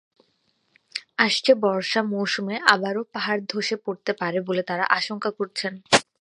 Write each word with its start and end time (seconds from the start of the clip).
আসছে 1.19 1.51
বর্ষা 1.63 2.01
মৌসুমে 2.11 2.55
আবারও 2.73 3.03
পাহাড় 3.13 3.41
ধসে 3.49 3.75
পড়তে 3.85 4.11
পারে 4.21 4.39
বলে 4.47 4.61
তাঁরা 4.69 4.85
আশঙ্কা 4.97 5.29
করছেন। 5.39 5.73